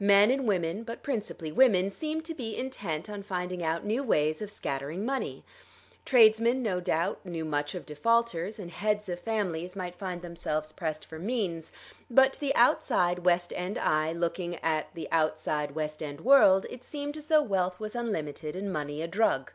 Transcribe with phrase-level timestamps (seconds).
[0.00, 4.42] Men and women, but principally women, seemed to be intent on finding out new ways
[4.42, 5.44] of scattering money.
[6.04, 11.06] Tradesmen no doubt knew much of defaulters, and heads of families might find themselves pressed
[11.06, 11.70] for means;
[12.10, 16.82] but to the outside west end eye looking at the outside west end world it
[16.82, 19.52] seemed as though wealth was unlimited and money a drug.